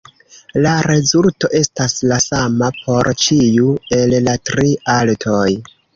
[0.65, 5.49] La rezulto estas la sama por ĉiu el la tri altoj.